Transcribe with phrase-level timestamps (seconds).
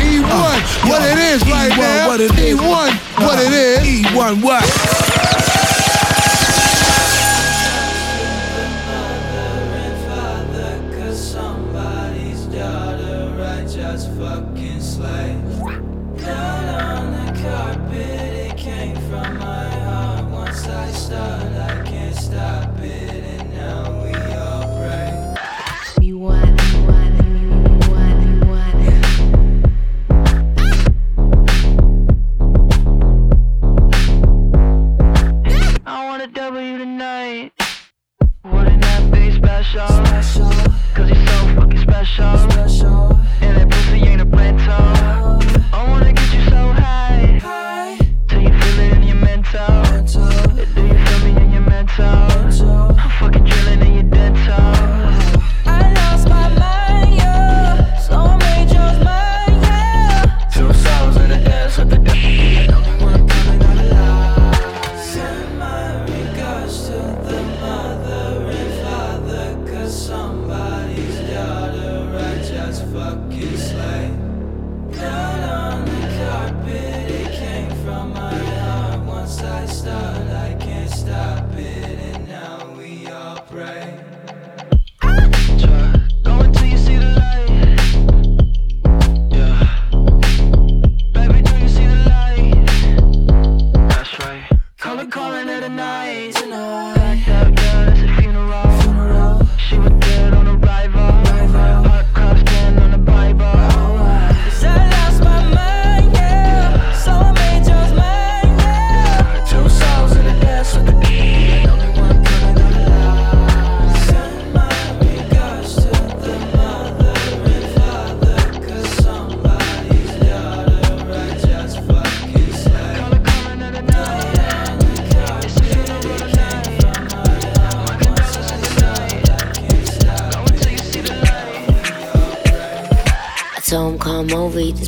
[0.00, 2.08] E1, uh, what it is right E1, now.
[2.08, 2.58] What it is.
[2.58, 2.90] E1,
[3.26, 3.78] what it is.
[4.06, 5.51] E1, what?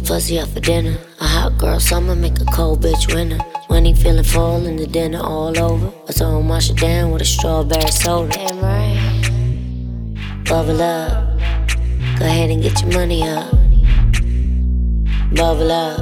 [0.05, 0.97] Pussy up for dinner.
[1.21, 3.39] A hot girl summer make a cold bitch winter.
[3.69, 5.93] When he feeling full in the dinner all over.
[6.09, 8.33] I told him wash it down with a strawberry soda.
[8.35, 10.45] Damn right.
[10.45, 11.39] Bubble up.
[12.19, 13.51] Go ahead and get your money up.
[15.35, 15.97] Bubble up.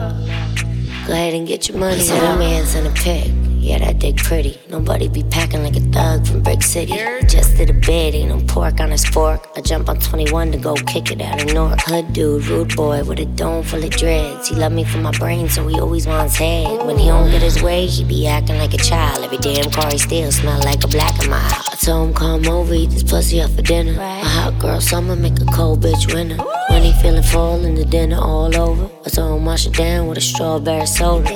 [1.06, 2.06] Go ahead and get your money up.
[2.06, 3.31] Tell me send a pic.
[3.62, 4.58] Yeah, that dick pretty.
[4.68, 6.94] Nobody be packing like a thug from Brick City.
[7.28, 9.48] Just did a bid, ain't no pork on his fork.
[9.56, 11.80] I jump on 21 to go kick it out of North.
[11.82, 14.48] Hood dude, rude boy with a dome full of dreads.
[14.48, 16.84] He love me for my brain, so he always wants head.
[16.84, 19.22] When he don't get his way, he be acting like a child.
[19.22, 21.52] Every damn car he steals smell like a black and mild.
[21.70, 23.92] I told him come over, eat this pussy up for dinner.
[23.92, 26.42] A hot girl summer make a cold bitch winter.
[26.68, 28.90] When he feeling full in the dinner all over.
[29.06, 31.28] I told him wash it down with a strawberry soda.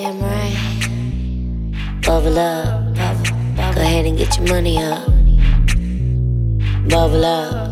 [2.06, 2.94] Bubble up.
[2.94, 5.04] Go ahead and get your money up.
[6.88, 7.65] Bubble up.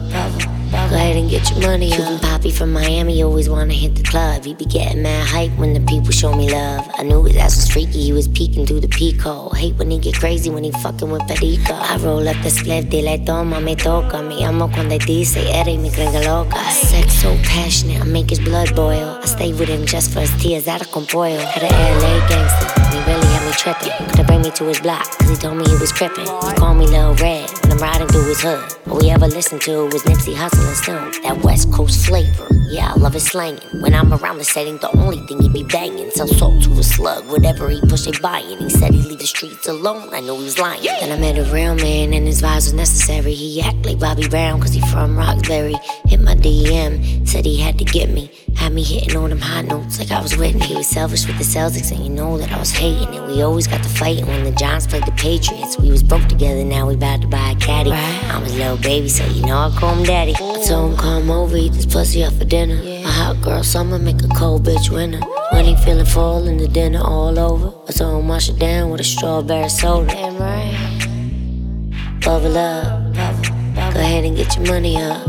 [0.90, 1.96] Go ahead and get your money up.
[1.98, 4.44] Cuban Poppy from Miami always wanna hit the club.
[4.44, 6.88] He be getting mad hype when the people show me love.
[6.98, 9.50] I knew his ass was freaky, he was peeking through the peephole.
[9.50, 11.74] Hate when he get crazy when he fucking with Perico.
[11.74, 14.22] I roll up the split, dile toma, me toca.
[14.22, 16.58] Me amo cuando dice eres mi gringa loca.
[16.70, 19.18] Sex so passionate, I make his blood boil.
[19.22, 21.38] I stay with him just for his tears out of compoil.
[21.38, 21.70] Had a
[22.02, 23.92] LA gangster, he really had me tripping.
[24.08, 26.24] Coulda bring me to his block, cause he told me he was crippin'.
[26.24, 28.64] He called me Lil Red when I'm riding through his hood.
[28.88, 33.14] All we ever listened to was Nipsey Hussle That West Coast flavor, yeah, I love
[33.14, 33.80] his slanging.
[33.80, 36.10] When I'm around the setting, the only thing he be banging.
[36.10, 38.58] Sell salt to a slug, whatever he push, they buying.
[38.58, 40.82] He said he'd leave the streets alone, I know he was lying.
[40.82, 43.34] Then I met a real man, and his vibes was necessary.
[43.34, 45.76] He act like Bobby Brown, cause he from Roxbury.
[46.06, 48.30] Hit my DM, said he had to get me.
[48.56, 50.64] Had me hitting on them high notes like I was Whitney.
[50.64, 53.22] He was selfish with the Celtics, and you know that I was hating it.
[53.26, 55.78] We always got to fighting when the Giants played the Patriots.
[55.78, 57.90] We was broke together, now we about to buy a caddy.
[57.90, 58.24] Right.
[58.32, 60.34] I'm his little baby, so you know I call him daddy.
[60.34, 62.76] I told him come over, eat this pussy up for dinner.
[62.82, 63.08] Yeah.
[63.08, 65.20] A hot girl summer make a cold bitch winter.
[65.52, 67.72] When he feeling full in the dinner all over.
[67.88, 70.12] I told him wash it down with a strawberry soda.
[70.12, 72.20] Damn right.
[72.24, 73.42] Bubble up, bubble,
[73.74, 73.92] bubble.
[73.92, 75.24] Go ahead and get your money up.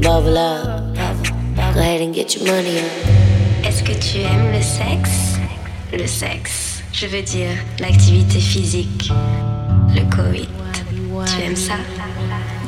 [0.00, 0.77] Bubble up.
[1.78, 2.82] Go ahead and get your money.
[3.64, 5.38] Est-ce que tu aimes le sexe?
[5.92, 9.12] Le sexe, je veux dire l'activité physique,
[9.94, 10.48] le coït.
[11.24, 11.74] Tu aimes ça?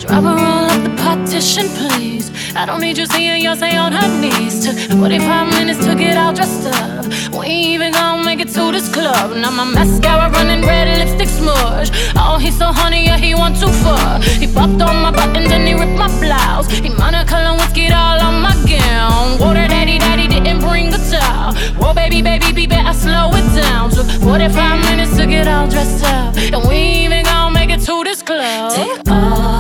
[0.00, 2.30] Drop a roll up the partition, please.
[2.56, 4.64] I don't need you seeing your say on her knees.
[4.64, 7.04] Took 45 minutes to get all dressed up.
[7.36, 9.36] We ain't even gonna make it to this club.
[9.36, 11.90] Now my mascara running red, lipstick smudge.
[12.16, 14.22] Oh, he's so honey, yeah, he want too far.
[14.22, 16.70] He popped on my buttons and he ripped my blouse.
[16.70, 19.38] He monocle and whiskey all on my gown.
[19.38, 21.52] Water daddy, daddy didn't bring a towel.
[21.76, 23.90] Whoa, baby, baby, be better slow it down.
[23.90, 27.80] Took 45 minutes to get all dressed up, and we ain't even gonna make it
[27.80, 28.72] to this club.
[28.72, 29.59] Take off.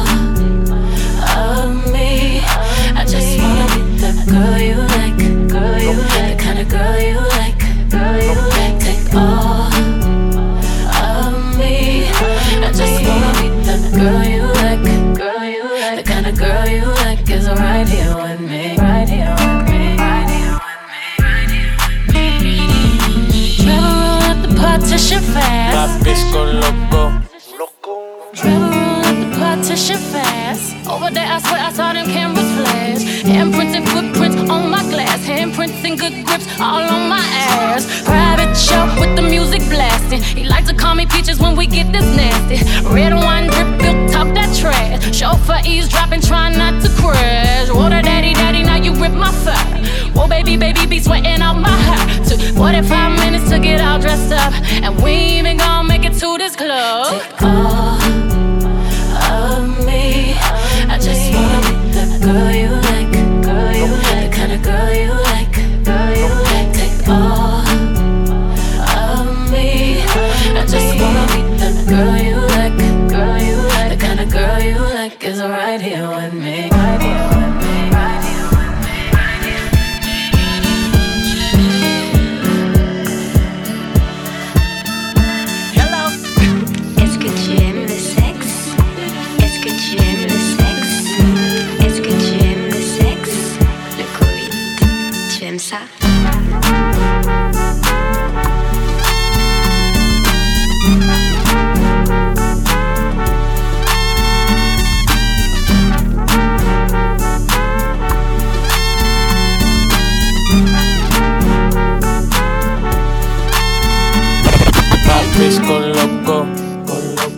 [115.40, 116.44] La pisco loco.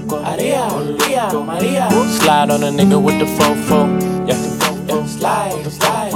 [0.08, 1.88] Maria, Maria, Maria.
[2.18, 3.86] Slide on a nigga with the fofo.
[4.26, 4.34] Yeah,
[4.88, 5.06] yeah.
[5.06, 6.12] slide, slide.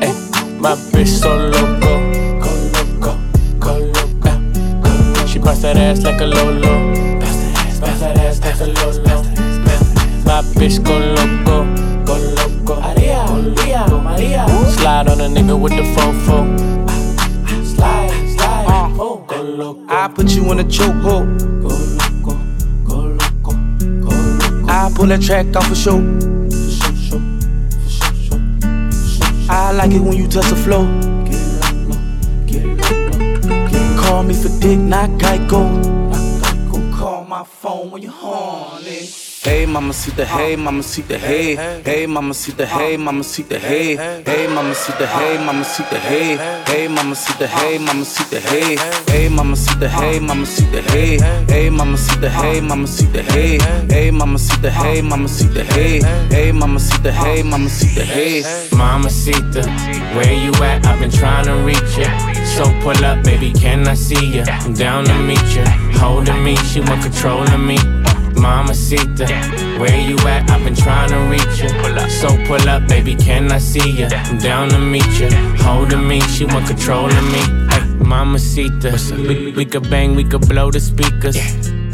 [0.00, 0.12] Ay,
[0.60, 1.98] my bitch so loco.
[2.38, 3.18] Go loco,
[3.58, 5.26] go loco.
[5.26, 7.18] She bust that ass like a lolo.
[7.18, 9.24] Bust that ass like a lolo.
[10.24, 11.64] My bitch go loco,
[12.04, 12.80] go loco.
[12.80, 14.46] Maria, Maria, Maria.
[14.70, 16.83] Slide on a nigga with the fofo.
[20.24, 21.38] Put you in a chokehold.
[21.60, 21.68] Go
[22.00, 22.34] loco,
[22.84, 23.52] go loco,
[24.00, 24.66] go loco.
[24.68, 26.00] I pull that track off for show.
[26.50, 27.20] Show, show,
[27.68, 29.52] for show, show, for.
[29.52, 30.86] I like it when you touch the floor.
[31.26, 32.00] Get low,
[32.46, 35.93] get low, get it Call me for dick, not Geico.
[39.64, 41.56] Hey, mama, see the hey, mama, see the hey.
[41.82, 43.96] Hey, mama, see the hey, mama, see the hey.
[43.96, 46.36] Hey, mama, see the hey, mama, see the hey.
[46.66, 48.76] Hey, mama, see the hey, mama, see the hey.
[49.08, 51.18] Hey, mama, see the hey, mama, see the hey.
[51.48, 53.58] Hey, mama, see the hey, mama, see the hey.
[53.58, 56.02] Mama see the hey, mama, see the hey, mama, see the hey.
[56.60, 60.14] Mama see the hey, Hey, mama, see the hey, Hey, mama, see the hey.
[60.14, 60.86] Where you at?
[60.86, 62.10] I've been trying to reach ya.
[62.44, 64.44] So pull up, baby, can I see ya?
[64.46, 65.64] I'm down to meet ya.
[65.98, 67.78] Holding me, she want control of me.
[68.44, 69.26] Mamacita,
[69.80, 70.50] where you at?
[70.50, 72.06] I've been trying to reach ya.
[72.08, 74.08] So pull up, baby, can I see ya?
[74.12, 75.30] I'm down to meet ya.
[75.64, 77.40] Holding me, she want control of me.
[77.70, 78.92] Ay, Mamacita,
[79.26, 81.36] we, we could bang, we could blow the speakers.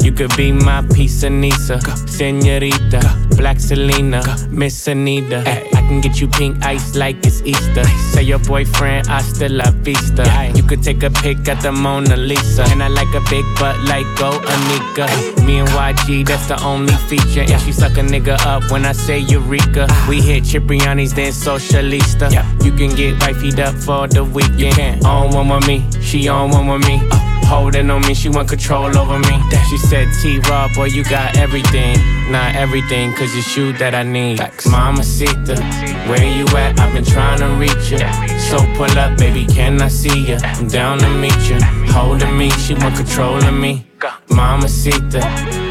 [0.03, 2.99] You could be my piece of Nisa, Senorita,
[3.37, 5.43] Black Selena, Miss Anita.
[5.47, 7.83] Ay, can get you pink ice like it's Easter.
[8.13, 10.23] Say your boyfriend, I still la vista.
[10.55, 12.63] You could take a pic at the Mona Lisa.
[12.71, 15.07] And I like a big butt like Go Anika.
[15.45, 17.41] Me and YG, that's the only feature.
[17.41, 19.87] And she suck a nigga up when I say Eureka.
[19.89, 20.07] Ah.
[20.09, 22.31] We hit Cipriani's, then Socialista.
[22.63, 25.05] You can get wifeyed up for the weekend.
[25.05, 26.99] On one with me, she on one with me.
[27.11, 27.30] Oh.
[27.51, 29.37] Holding on me, she want control over me.
[29.69, 31.97] She said, T Raw, boy, you got everything.
[32.31, 34.39] Not everything, cause it's you that I need.
[34.71, 35.59] Mamacita,
[36.07, 36.79] where you at?
[36.79, 38.09] I've been trying to reach ya.
[38.37, 40.39] So pull up, baby, can I see ya?
[40.41, 41.59] I'm down to meet ya.
[41.91, 43.85] Holding me, she want control of me.
[44.29, 45.21] Mamacita,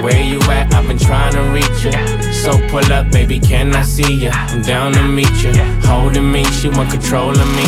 [0.02, 0.74] where you at?
[0.74, 1.96] I've been trying to reach ya.
[2.30, 4.32] So pull up, baby, can I see ya?
[4.34, 5.52] I'm down to meet ya.
[5.88, 7.64] Holding me, she want control of me.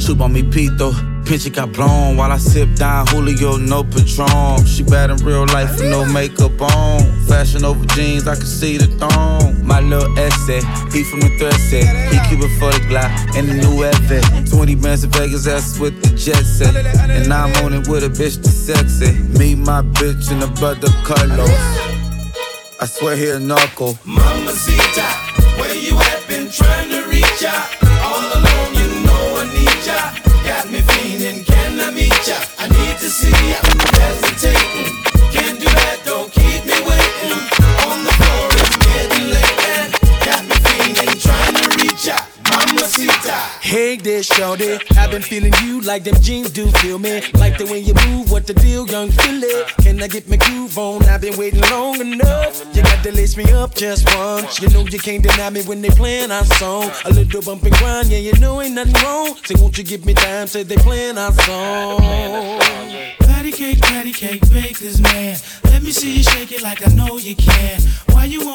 [0.00, 1.09] Chupa mi pito.
[1.30, 4.66] Picture got blown while I sip down Julio, no Patron.
[4.66, 7.02] She bad in real life with no makeup on.
[7.28, 9.64] Fashion over jeans, I can see the thong.
[9.64, 10.58] My little essay,
[10.90, 11.86] he from the thread set.
[12.10, 14.44] He keep it for the Glock and the new Evan.
[14.44, 16.74] 20 bands in Vegas, that's with the jet set.
[17.08, 19.12] And I'm on it with a bitch that's sexy.
[19.38, 21.48] Me, my bitch, and the brother Carlos.
[22.80, 23.92] I swear he a narco.
[24.04, 25.06] Mamacita,
[25.60, 26.26] where you at?
[26.26, 27.54] Been trying to reach ya.
[28.02, 30.10] All alone, you know I need ya.
[30.44, 32.38] Got me feeling, can I meet ya?
[32.58, 33.58] I need to see ya.
[33.98, 34.69] Hesitate
[43.70, 44.80] Hey there, shorty.
[44.98, 47.22] I've been feeling you like them jeans do feel me.
[47.34, 49.62] Like the way you move, what the deal, young filly?
[49.80, 51.04] Can I get my groove on?
[51.04, 52.66] I've been waiting long enough.
[52.74, 54.60] You got to lace me up just once.
[54.60, 56.90] You know you can't deny me when they playing our song.
[57.04, 59.36] A little bump and grind, yeah, you know ain't nothing wrong.
[59.44, 60.48] Say, won't you give me time?
[60.48, 62.00] Say they playing our song.
[63.20, 65.38] Patty cake, patty cake, bake this man.
[65.66, 67.80] Let me see you shake it like I know you can.
[68.10, 68.49] Why you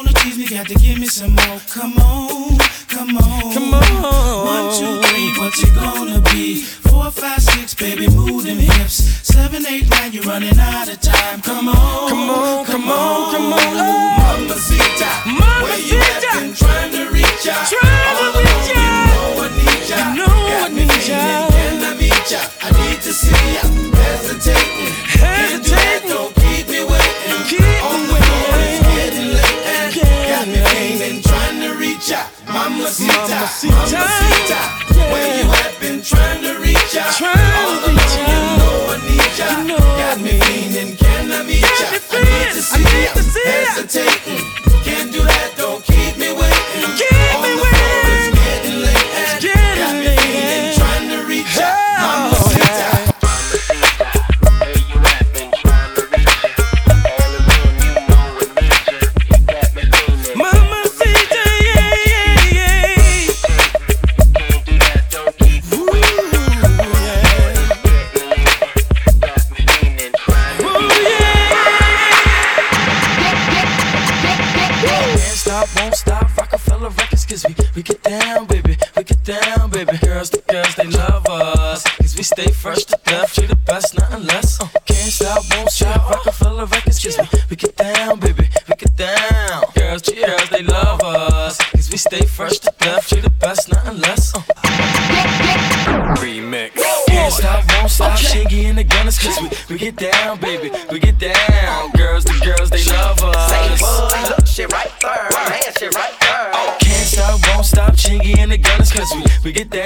[0.46, 1.60] you got to give me some more.
[1.74, 3.52] Come on, come on.
[3.52, 4.46] Come on.
[4.46, 6.62] One, two, three, what you gonna be?
[6.62, 8.94] Four, five, six, baby, move them hips.
[9.26, 11.42] Seven, eight, nine, you're running out of time.
[11.42, 13.54] Come on, come on, come on, come on.
[13.54, 13.60] Come on.
[13.74, 14.46] Oh.
[14.46, 15.64] Mamacita, Mamacita.
[15.64, 16.22] where you at?
[16.40, 17.66] Been trying to reach ya.
[17.66, 19.10] Trying All to reach out.
[19.10, 19.98] You know I need ya.
[19.98, 21.50] You know got I need ya.
[21.50, 22.42] Can I meet ya?
[22.62, 23.62] I need to see ya.
[23.98, 24.85] Hesitating.
[32.86, 34.62] Mamacita, Mamacita, Mamacita
[34.94, 35.12] yeah.
[35.12, 37.16] where you have been trying to reach out.
[37.16, 37.34] Trying
[37.66, 39.58] All to reach alone, you know I need ya.
[39.58, 41.68] You know Got me meaning, can I meet ya?
[41.72, 43.54] I need to see ya.
[43.66, 44.55] Hesitating.
[109.14, 109.85] We, we get that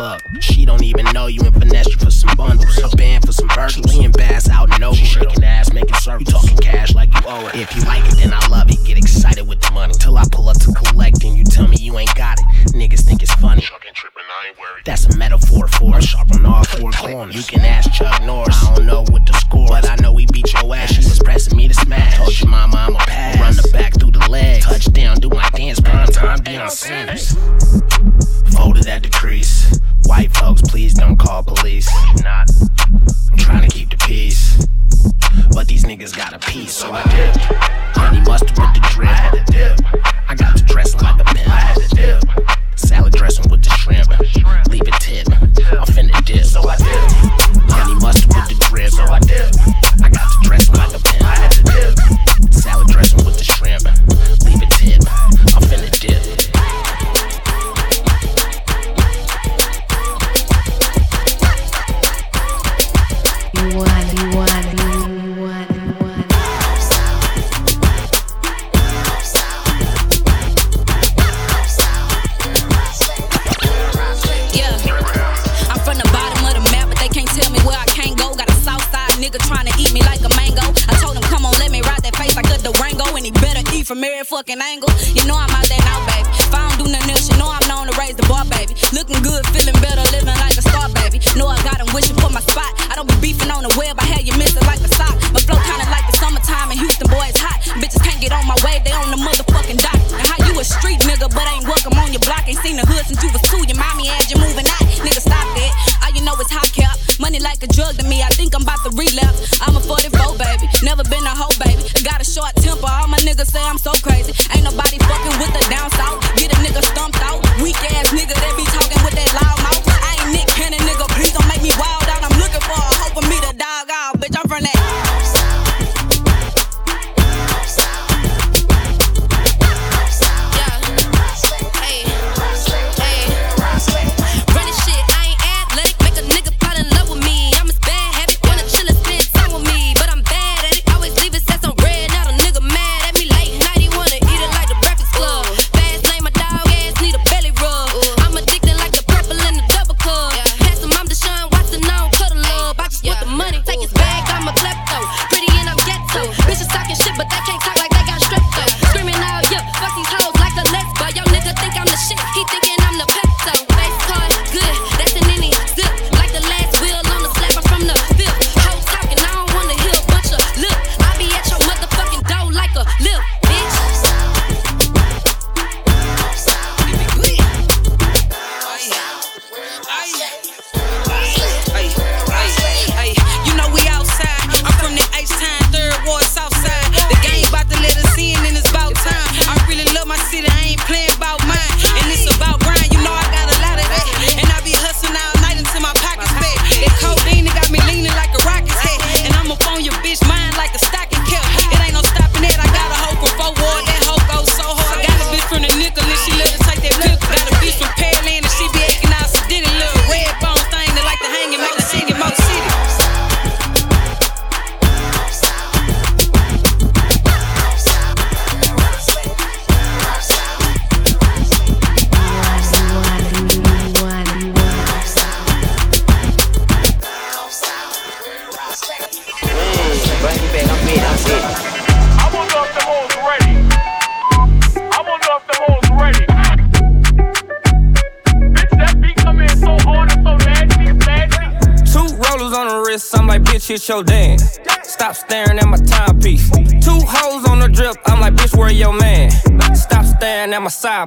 [0.00, 0.22] fuck.
[0.40, 2.94] She don't even know you In finesse you for some bundles.
[2.94, 3.98] Band for some virtues.
[3.98, 4.96] and bass out in over.
[4.96, 6.28] She shaking ass, making circles.
[6.28, 7.54] You talking cash like you owe it.
[7.56, 7.99] If you like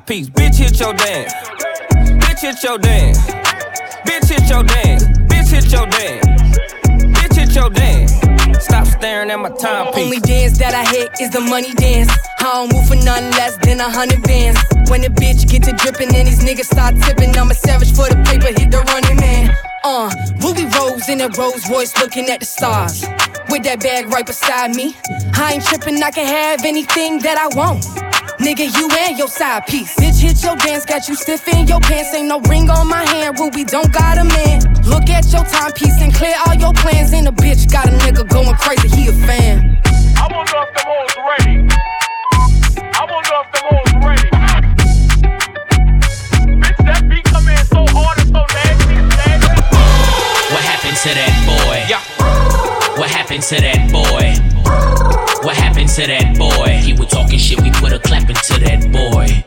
[0.05, 0.29] piece.
[0.29, 1.33] Bitch, hit your dance.
[1.93, 3.17] Bitch, hit your dance.
[4.05, 5.03] Bitch, hit your dance.
[5.29, 6.25] Bitch, hit your dance.
[7.15, 8.11] Bitch, hit your dance.
[8.63, 10.03] Stop staring at my timepiece.
[10.03, 12.11] Only dance that I hit is the money dance.
[12.39, 14.59] I don't move for nothing less than a hundred bands.
[14.89, 18.07] When the bitch get to dripping and these niggas start tipping, I'm a savage for
[18.09, 19.55] the paper, hit the running man.
[19.83, 20.09] Uh,
[20.41, 23.05] Rubi Rose in a Rolls Royce looking at the stars.
[23.49, 24.95] With that bag right beside me.
[25.35, 28.02] I ain't tripping, I can have anything that I want.
[28.43, 29.95] Nigga, you and your side piece.
[29.95, 32.13] Bitch, hit your dance, got you stiff in your pants.
[32.13, 34.59] Ain't no ring on my hand, Rubi don't got a man.
[34.83, 37.13] Look at your timepiece and clear all your plans.
[37.13, 39.79] And a bitch got a nigga going crazy, he a fan.
[40.17, 41.69] I wanna know if the hoes ready.
[42.99, 44.29] I wanna know if the hoes ready.
[46.59, 49.55] Bitch, that beat come in so hard and so nasty, nasty.
[50.51, 52.22] What happened to that boy?
[52.95, 54.37] What happened to that boy?
[55.43, 56.77] What happened to that boy?
[56.77, 59.43] He was talking shit, we put a clap into that boy.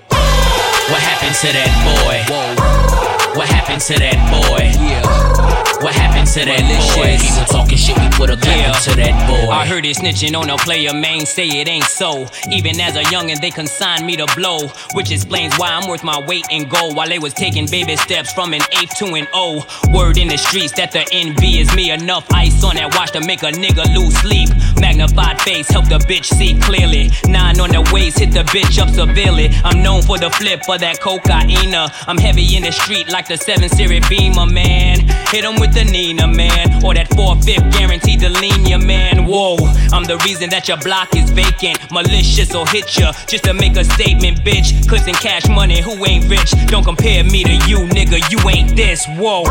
[0.90, 2.24] What happened to that boy?
[2.34, 2.95] Whoa.
[3.36, 4.64] What happened to that boy?
[4.80, 5.66] Yeah.
[5.84, 6.64] What happened to that
[6.96, 7.20] boy?
[7.20, 9.52] Was talking shit, we put a clap into that boy.
[9.52, 12.24] I heard it snitching on a player, main say it ain't so.
[12.50, 16.18] Even as a youngin', they consigned me to blow, which explains why I'm worth my
[16.26, 16.96] weight in gold.
[16.96, 19.60] While they was taking baby steps from an eighth to an O.
[19.92, 21.90] Word in the streets that the envy is me.
[21.90, 24.48] Enough ice on that watch to make a nigga lose sleep.
[24.80, 27.10] Magnified face help the bitch see clearly.
[27.28, 29.50] Nine on the waist, hit the bitch up severely.
[29.62, 31.92] I'm known for the flip of that cocaina.
[32.08, 35.00] I'm heavy in the street like the 7 Series Beamer, man.
[35.30, 36.84] Hit 'em with the Nina, man.
[36.84, 39.26] Or that 4-5 guaranteed to lean ya, man.
[39.26, 39.56] Whoa,
[39.92, 41.78] I'm the reason that your block is vacant.
[41.90, 44.86] Malicious will hit ya just to make a statement, bitch.
[44.88, 46.52] Clips and cash money, who ain't rich?
[46.66, 48.18] Don't compare me to you, nigga.
[48.30, 49.06] You ain't this.
[49.06, 49.42] Whoa.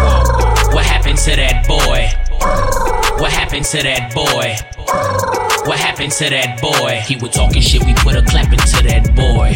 [0.72, 2.10] What happened to that boy?
[3.20, 4.56] What happened to that boy?
[5.66, 7.02] What happened to that boy?
[7.08, 9.52] He was talking shit, we put a clap into that boy.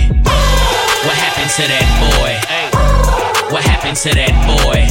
[1.06, 2.69] What happened to that boy?
[3.50, 4.86] What happened to that boy?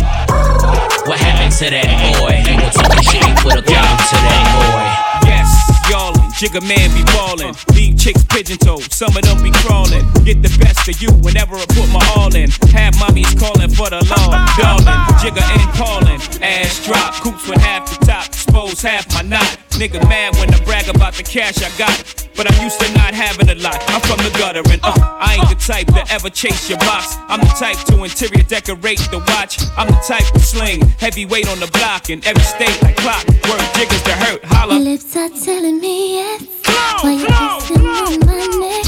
[1.06, 1.86] What happened to that
[2.18, 2.42] boy?
[2.42, 4.82] He was talking shit, we put a clap into that boy.
[5.30, 5.46] Yes,
[5.86, 7.54] y'allin', Jigga man be ballin'.
[7.78, 10.02] Leave chicks pigeon toed, some of them be crawlin'.
[10.26, 12.50] Get the best of you whenever I put my all in.
[12.74, 14.98] Have mommies callin' for the law, darling.
[15.22, 19.67] Jigga and callin', ass drop, coops with half the top, expose half my knot.
[19.78, 22.28] Nigga mad when I brag about the cash I got.
[22.34, 23.78] but I'm used to not having a lot.
[23.88, 27.14] I'm from the gutter and uh, I ain't the type to ever chase your box.
[27.28, 29.62] I'm the type to interior decorate the watch.
[29.76, 33.24] I'm the type to sling heavyweight on the block in every state like clock.
[33.46, 34.74] Word jiggers to hurt, holla.
[34.74, 36.42] Your lips are telling me yes.
[37.02, 37.28] While you're
[37.60, 38.86] kissing on my neck,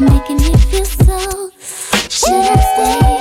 [0.00, 1.50] making me feel so.
[2.08, 3.19] Should I stay?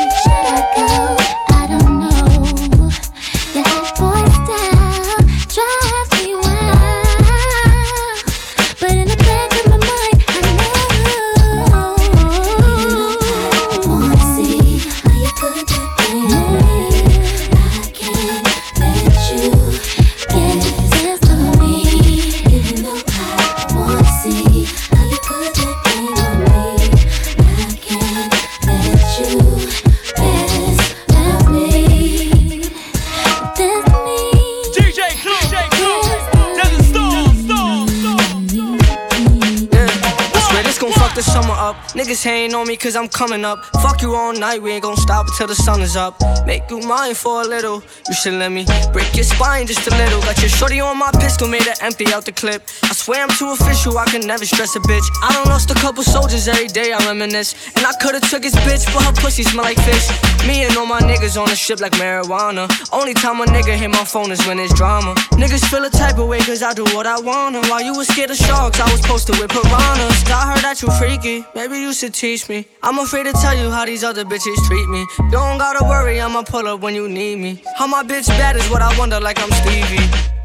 [42.82, 43.79] Hating on me cause I'm coming up.
[44.00, 46.16] Fuck you all night, we ain't gon' stop until the sun is up.
[46.46, 47.84] Make you mine for a little.
[48.08, 50.22] You should let me break your spine just a little.
[50.22, 52.64] Got your shorty on my pistol, made her empty out the clip.
[52.84, 55.04] I swear I'm too official, I can never stress a bitch.
[55.22, 57.54] I done lost a couple soldiers every day, I reminisce.
[57.76, 60.08] And I could've took his bitch, but her pussy smell like fish.
[60.48, 62.72] Me and all my niggas on the ship like marijuana.
[62.94, 65.14] Only time a nigga hit my phone is when it's drama.
[65.36, 67.60] Niggas feel a type of way cause I do what I wanna.
[67.68, 70.24] While you was scared of sharks, I was posted with piranhas.
[70.32, 72.66] I heard that you freaky, maybe you should teach me.
[72.82, 75.04] I'm afraid to tell you how these other bitches treat me.
[75.32, 77.62] Don't gotta worry, I'ma pull up when you need me.
[77.76, 80.39] How my bitch bad is what I wonder, like I'm Stevie.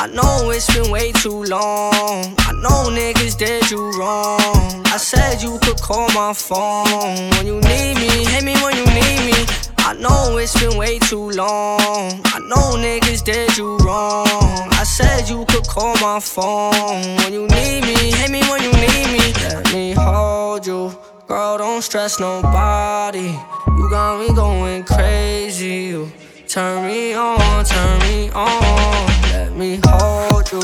[0.00, 2.22] I know it's been way too long.
[2.38, 4.38] I know niggas did you wrong.
[4.86, 8.24] I said you could call my phone when you need me.
[8.30, 9.44] Hit me when you need me.
[9.78, 11.90] I know it's been way too long.
[11.90, 14.68] I know niggas did you wrong.
[14.70, 18.12] I said you could call my phone when you need me.
[18.18, 19.32] Hit me when you need me.
[19.42, 20.96] Let me hold you.
[21.26, 23.34] Girl, don't stress nobody.
[23.66, 25.90] You got me going crazy.
[25.90, 26.12] You
[26.46, 29.27] turn me on, turn me on.
[29.58, 30.60] Me hold you.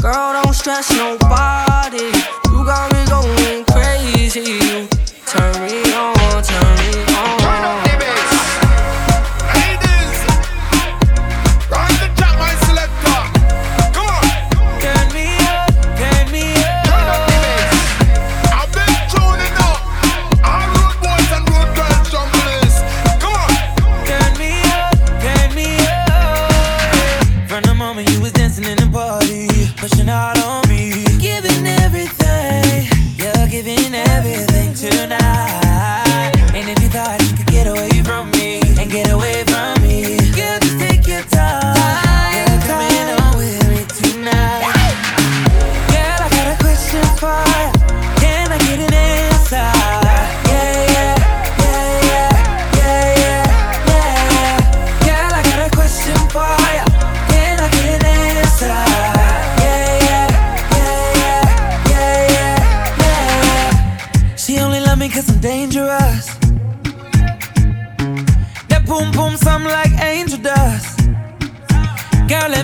[0.00, 2.06] Girl, don't stress nobody.
[2.48, 4.40] You got me going crazy.
[4.40, 4.88] You
[5.26, 5.87] turn me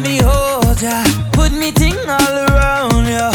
[0.05, 1.03] Girl, let me hold ya.
[1.33, 3.34] Put me ting all around ya.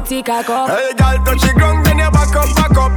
[0.00, 0.68] body cock up.
[0.70, 2.92] Hey, girl, touch the ground, then you back up, back up.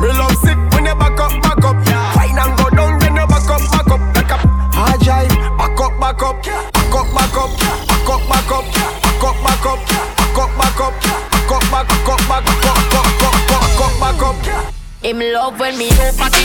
[0.00, 1.76] Me love sick when you back up, back up.
[2.16, 4.40] Wine and go down, then you back up, back up, back up.
[4.72, 9.22] Hard drive, back up, back up, back up, back up, back up, back up, back
[9.22, 9.80] up, back up,
[10.24, 14.22] back up, back up, back up, back up, back up, back up, back up, back
[14.22, 14.74] up.
[15.02, 16.44] Him love when me do party,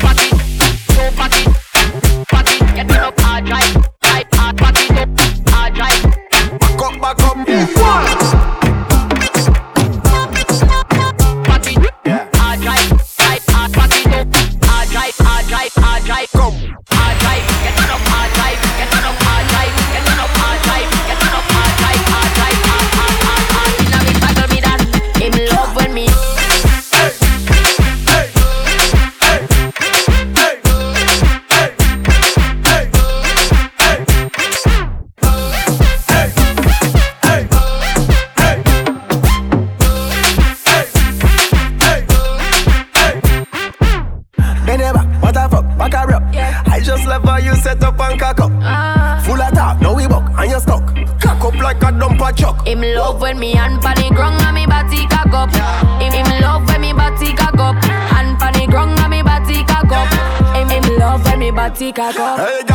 [0.00, 0.30] party,
[0.94, 1.42] do party,
[2.30, 2.58] party.
[2.74, 3.75] Get me up, hard drive.
[61.86, 62.36] Chicago.
[62.36, 62.65] Hey,